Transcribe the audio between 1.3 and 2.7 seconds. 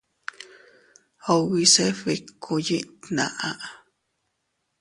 Ubi se bikkúu